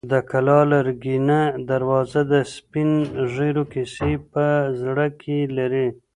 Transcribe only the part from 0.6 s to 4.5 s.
لرګینه دروازه د سپین ږیرو کیسې په